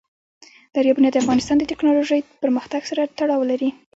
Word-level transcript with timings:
دریابونه 0.75 1.07
د 1.11 1.15
افغانستان 1.23 1.55
د 1.59 1.63
تکنالوژۍ 1.71 2.21
پرمختګ 2.43 2.81
سره 2.89 3.11
تړاو 3.17 3.41
لري. 3.51 3.69